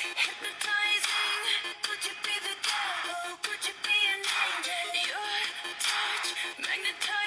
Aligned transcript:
Could 0.00 0.14
you 3.66 3.74
be 3.82 3.96
an 4.12 4.20
angel? 4.22 4.94
Your 5.08 5.74
touch. 5.80 7.17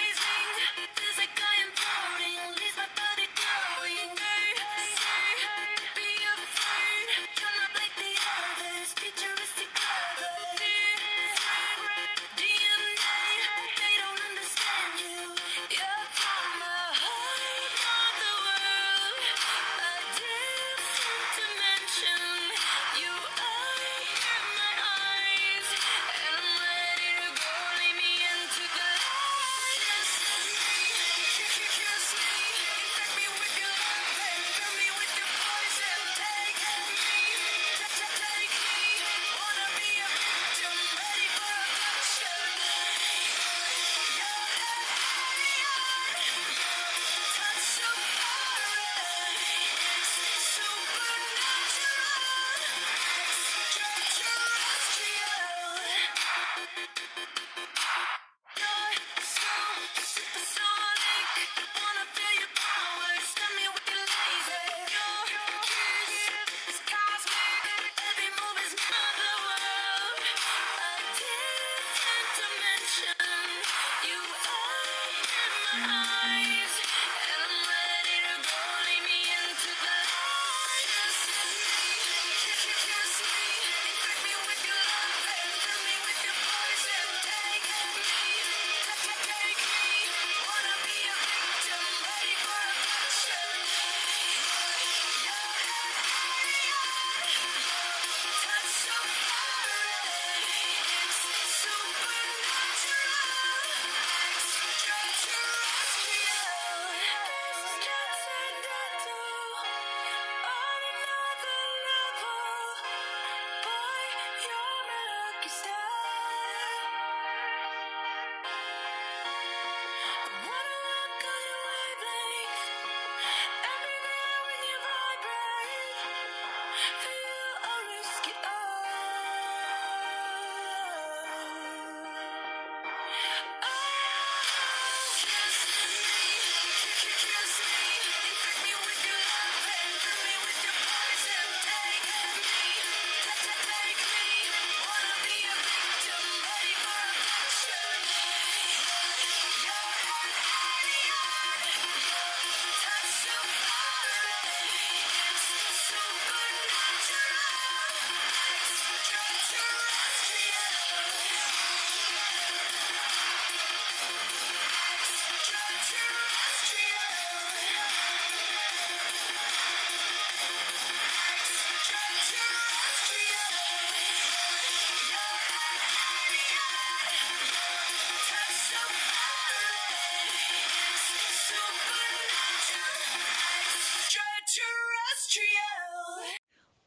wanna 61.76 62.21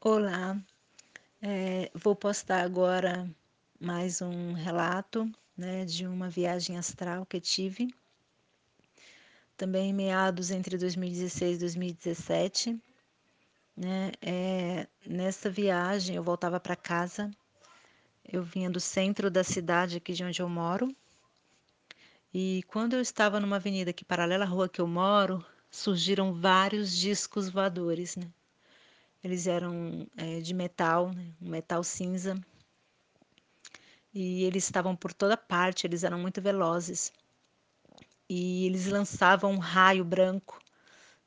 Olá, 0.07 0.55
é, 1.41 1.89
vou 1.95 2.15
postar 2.15 2.61
agora 2.61 3.27
mais 3.79 4.21
um 4.21 4.53
relato 4.53 5.27
né, 5.57 5.83
de 5.83 6.05
uma 6.05 6.29
viagem 6.29 6.77
astral 6.77 7.25
que 7.25 7.41
tive, 7.41 7.91
também 9.57 9.89
em 9.89 9.93
meados 9.93 10.51
entre 10.51 10.77
2016 10.77 11.57
e 11.57 11.59
2017. 11.59 12.79
Né, 13.75 14.11
é, 14.21 14.87
nessa 15.07 15.49
viagem 15.49 16.15
eu 16.15 16.23
voltava 16.23 16.59
para 16.59 16.75
casa, 16.75 17.31
eu 18.31 18.43
vinha 18.43 18.69
do 18.69 18.79
centro 18.79 19.31
da 19.31 19.43
cidade 19.43 19.97
aqui 19.97 20.13
de 20.13 20.23
onde 20.23 20.39
eu 20.39 20.47
moro, 20.47 20.95
e 22.31 22.61
quando 22.67 22.93
eu 22.93 23.01
estava 23.01 23.39
numa 23.39 23.55
avenida 23.55 23.91
que 23.91 24.05
paralela 24.05 24.45
à 24.45 24.47
rua 24.47 24.69
que 24.69 24.79
eu 24.79 24.85
moro, 24.85 25.43
surgiram 25.71 26.31
vários 26.31 26.95
discos 26.95 27.49
voadores, 27.49 28.15
né? 28.15 28.29
Eles 29.25 29.47
eram 29.47 30.05
é, 30.15 30.39
de 30.39 30.53
metal, 30.53 31.11
né? 31.11 31.33
um 31.41 31.49
metal 31.49 31.83
cinza. 31.83 32.39
E 34.13 34.43
eles 34.43 34.65
estavam 34.65 34.95
por 34.95 35.11
toda 35.11 35.35
parte, 35.35 35.87
eles 35.87 36.03
eram 36.03 36.19
muito 36.19 36.39
velozes. 36.43 37.11
E 38.29 38.67
eles 38.67 38.85
lançavam 38.85 39.53
um 39.53 39.57
raio 39.57 40.05
branco, 40.05 40.59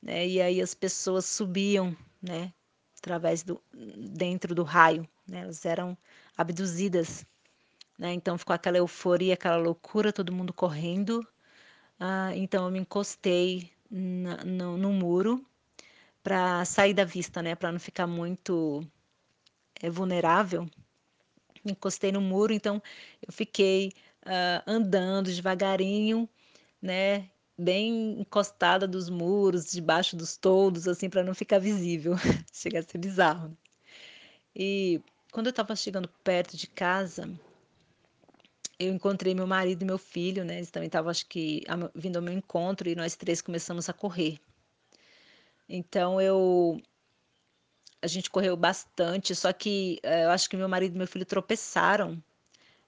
né? 0.01 0.29
E 0.29 0.41
aí 0.41 0.63
as 0.63 0.75
pessoas 0.75 1.25
subiam, 1.25 1.97
né? 2.23 2.53
Através 2.99 3.43
do 3.43 3.61
dentro 3.75 4.55
do 4.55 4.63
raio, 4.63 5.05
né? 5.27 5.41
Elas 5.41 5.67
eram 5.67 5.99
abduzidas, 6.37 7.27
né? 7.99 8.13
Então 8.13 8.39
ficou 8.39 8.55
aquela 8.55 8.79
euforia, 8.79 9.35
aquela 9.35 9.57
loucura, 9.57 10.13
todo 10.13 10.33
mundo 10.33 10.53
correndo. 10.53 11.27
Ah, 11.99 12.31
então 12.37 12.67
eu 12.67 12.71
me 12.71 12.79
encostei 12.79 13.73
na, 13.91 14.45
no, 14.45 14.79
no 14.79 14.93
muro 14.93 15.45
para 16.29 16.63
sair 16.67 16.93
da 16.93 17.07
vista, 17.07 17.41
né? 17.41 17.55
Para 17.55 17.73
não 17.73 17.81
ficar 17.81 18.07
muito 18.07 18.87
é, 19.81 19.89
vulnerável. 19.89 20.69
Encostei 21.65 22.13
no 22.13 22.21
muro, 22.21 22.53
então 22.53 22.83
eu 23.27 23.33
fiquei 23.33 23.93
uh, 24.27 24.63
andando 24.67 25.33
devagarinho, 25.33 26.29
né? 26.83 27.31
Bem 27.57 28.21
encostada 28.21 28.87
dos 28.87 29.09
muros, 29.09 29.73
debaixo 29.73 30.15
dos 30.17 30.37
toldos, 30.37 30.87
assim, 30.87 31.09
para 31.09 31.25
não 31.25 31.35
ficar 31.35 31.59
visível. 31.59 32.15
Chega 32.53 32.81
a 32.81 32.83
ser 32.83 32.99
bizarro. 32.99 33.57
E 34.55 35.01
quando 35.33 35.47
eu 35.47 35.51
estava 35.51 35.75
chegando 35.75 36.11
perto 36.23 36.59
de 36.59 36.67
casa, 36.67 37.27
eu 38.79 38.93
encontrei 38.93 39.35
meu 39.35 39.47
marido 39.47 39.81
e 39.81 39.87
meu 39.87 39.97
filho, 39.97 40.45
né? 40.45 40.57
Eles 40.57 40.71
também 40.71 40.89
estavam, 40.89 41.11
acho 41.11 41.27
que, 41.27 41.65
vindo 41.95 42.17
ao 42.17 42.23
meu 42.23 42.35
encontro 42.35 42.87
e 42.87 42.95
nós 42.95 43.17
três 43.17 43.41
começamos 43.41 43.89
a 43.89 43.95
correr. 43.95 44.39
Então 45.69 46.21
eu 46.21 46.81
a 48.01 48.07
gente 48.07 48.31
correu 48.31 48.57
bastante, 48.57 49.35
só 49.35 49.53
que 49.53 49.99
eh, 50.03 50.25
eu 50.25 50.31
acho 50.31 50.49
que 50.49 50.57
meu 50.57 50.69
marido 50.69 50.95
e 50.95 50.99
meu 50.99 51.07
filho 51.07 51.27
tropeçaram 51.27 52.23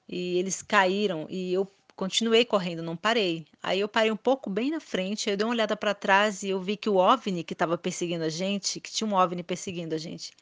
e 0.09 0.39
eles 0.39 0.63
caíram 0.63 1.27
e 1.31 1.53
eu 1.53 1.69
continuei 1.97 2.45
correndo, 2.45 2.83
não 2.83 2.97
parei. 2.97 3.47
Aí 3.63 3.81
eu 3.81 3.89
parei 3.89 4.11
um 4.11 4.17
pouco 4.17 4.49
bem 4.49 4.71
na 4.71 4.81
frente, 4.81 5.29
eu 5.29 5.37
dei 5.37 5.45
uma 5.45 5.53
olhada 5.53 5.77
para 5.77 5.95
trás 5.95 6.43
e 6.43 6.51
eu 6.51 6.61
vi 6.61 6.77
que 6.77 6.89
o 6.89 6.97
OVNI 6.97 7.45
que 7.45 7.53
estava 7.53 7.77
perseguindo 7.77 8.25
a 8.25 8.29
gente, 8.29 8.81
que 8.81 8.91
tinha 8.91 9.09
um 9.09 9.15
OVNI 9.15 9.43
perseguindo 9.43 9.95
a 9.95 9.99
gente, 9.99 10.33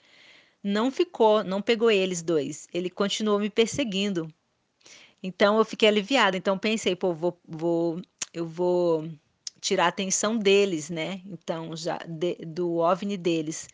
não 0.62 0.90
ficou, 0.90 1.43
não 1.44 1.62
pegou 1.62 1.90
eles 1.90 2.23
dois. 2.23 2.69
Ele 2.73 2.90
continuou 2.90 3.38
me 3.38 3.50
perseguindo. 3.50 4.32
Então 5.23 5.58
eu 5.58 5.64
fiquei 5.64 5.88
aliviada. 5.88 6.37
Então 6.37 6.58
pensei, 6.58 6.94
pô, 6.94 7.12
vou, 7.12 7.40
vou, 7.46 8.02
eu 8.32 8.46
vou 8.46 9.08
tirar 9.60 9.87
a 9.87 9.88
atenção 9.88 10.38
deles, 10.38 10.90
né? 10.90 11.20
Então 11.26 11.76
já 11.76 11.99
de, 12.06 12.37
do 12.46 12.76
OVNI 12.76 13.16
deles. 13.16 13.69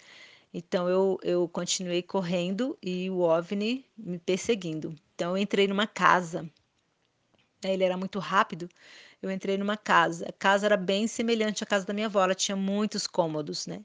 Então 0.53 0.89
eu, 0.89 1.19
eu 1.23 1.49
continuei 1.49 2.03
correndo 2.03 2.79
e 2.83 3.11
o 3.11 3.21
OVNI 3.21 3.85
me 3.97 4.19
perseguindo. 4.19 4.95
Então 5.15 5.33
eu 5.37 5.39
entrei 5.43 5.67
numa 5.67 5.87
casa. 5.87 6.43
Né? 7.63 7.75
Ele 7.75 7.85
era 7.85 7.97
muito 7.97 8.19
rápido. 8.19 8.69
Eu 9.21 9.31
entrei 9.31 9.57
numa 9.59 9.77
casa. 9.77 10.27
A 10.29 10.33
casa 10.33 10.67
era 10.67 10.77
bem 10.77 11.07
semelhante 11.07 11.65
à 11.65 11.67
casa 11.67 11.85
da 11.87 11.95
minha 11.95 12.07
avó. 12.07 12.23
Ela 12.23 12.35
tinha 12.35 12.57
muitos 12.57 13.07
cômodos, 13.07 13.67
né? 13.67 13.83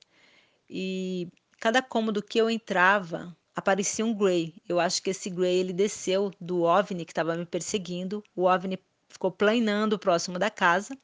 E 0.70 1.28
cada 1.60 1.82
cômodo 1.82 2.22
que 2.22 2.38
eu 2.40 2.50
entrava 2.50 3.36
aparecia 3.56 4.06
um 4.06 4.14
Grey. 4.14 4.54
Eu 4.68 4.80
acho 4.80 5.02
que 5.02 5.10
esse 5.10 5.30
Grey 5.30 5.58
ele 5.58 5.74
desceu 5.74 6.32
do 6.40 6.64
OVNI 6.64 7.06
que 7.06 7.12
estava 7.12 7.36
me 7.36 7.46
perseguindo. 7.46 8.24
O 8.36 8.44
OVNI 8.44 8.80
ficou 9.10 9.32
planando 9.32 9.98
próximo 9.98 10.38
da 10.38 10.50
casa. 10.50 10.98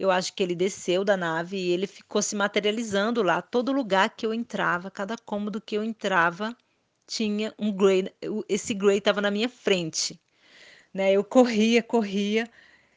Eu 0.00 0.10
acho 0.10 0.32
que 0.34 0.42
ele 0.42 0.54
desceu 0.54 1.04
da 1.04 1.16
nave 1.16 1.56
e 1.56 1.70
ele 1.72 1.86
ficou 1.86 2.22
se 2.22 2.34
materializando 2.34 3.22
lá. 3.22 3.42
Todo 3.42 3.72
lugar 3.72 4.10
que 4.10 4.24
eu 4.26 4.32
entrava, 4.32 4.90
cada 4.90 5.16
cômodo 5.18 5.60
que 5.60 5.76
eu 5.76 5.84
entrava, 5.84 6.56
tinha 7.06 7.54
um 7.58 7.70
Grey. 7.72 8.10
Esse 8.48 8.74
Grey 8.74 8.98
estava 8.98 9.20
na 9.20 9.30
minha 9.30 9.48
frente. 9.48 10.20
Né? 10.92 11.12
Eu 11.12 11.22
corria, 11.22 11.82
corria 11.82 12.48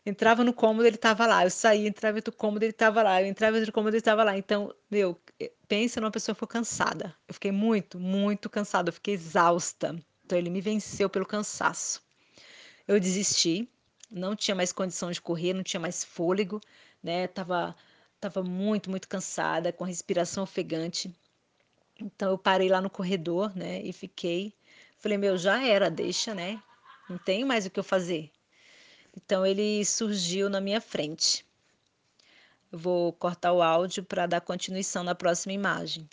entrava 0.06 0.44
no 0.44 0.54
cômodo, 0.54 0.86
ele 0.86 0.96
estava 0.96 1.26
lá. 1.26 1.44
Eu 1.46 1.50
saía, 1.50 1.88
entrava 1.88 2.20
no 2.26 2.32
cômodo, 2.32 2.64
ele 2.64 2.72
estava 2.72 3.02
lá. 3.04 3.22
Eu 3.22 3.28
entrava 3.28 3.60
no 3.60 3.72
cômodo, 3.72 3.94
ele 3.94 4.00
estava 4.00 4.24
lá. 4.24 4.38
Então, 4.38 4.74
meu, 4.90 5.20
eh, 5.40 5.52
pensa 5.68 6.02
numa 6.02 6.12
pessoa 6.12 6.34
que 6.34 6.40
ficou 6.40 6.48
cansada. 6.48 7.16
Eu 7.28 7.34
fiquei 7.34 7.52
muito, 7.52 8.00
muito 8.00 8.50
cansada. 8.50 8.90
Eu 8.90 8.94
fiquei 8.94 9.14
exausta. 9.14 9.96
Então, 10.26 10.38
ele 10.38 10.50
me 10.50 10.62
venceu 10.62 11.10
pelo 11.10 11.26
cansaço. 11.26 12.02
Eu 12.88 13.00
desisti. 13.00 13.70
Não 14.14 14.36
tinha 14.36 14.54
mais 14.56 14.72
condição 14.72 15.12
de 15.12 15.20
correr, 15.20 15.54
não 15.54 15.64
tinha 15.64 15.80
mais 15.80 16.04
fôlego, 16.04 16.62
né? 17.02 17.28
Tava, 17.28 17.76
tava 18.20 18.44
muito, 18.44 18.90
muito 18.90 19.08
cansada, 19.08 19.74
com 19.74 19.84
respiração 19.84 20.44
ofegante. 20.44 21.14
Então, 22.00 22.32
eu 22.32 22.38
parei 22.38 22.70
lá 22.70 22.80
no 22.80 22.90
corredor, 22.90 23.56
né? 23.56 23.82
E 23.82 23.92
fiquei. 23.92 24.54
Falei, 25.00 25.18
meu, 25.18 25.38
já 25.38 25.66
era, 25.66 25.90
deixa, 25.90 26.34
né? 26.34 26.62
Não 27.10 27.18
tenho 27.18 27.46
mais 27.46 27.66
o 27.66 27.70
que 27.70 27.80
eu 27.80 27.84
fazer. 27.84 28.32
Então 29.16 29.46
ele 29.46 29.86
surgiu 29.86 30.50
na 30.50 30.60
minha 30.60 30.82
frente. 30.82 31.46
Eu 32.72 32.80
vou 32.80 33.14
cortar 33.14 33.54
o 33.54 33.62
áudio 33.62 34.04
para 34.04 34.26
dar 34.26 34.42
continuação 34.42 35.04
na 35.04 35.14
próxima 35.14 35.54
imagem. 35.54 36.10